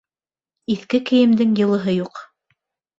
[0.77, 2.27] Иҫке кейемдең йылыһы юҡ.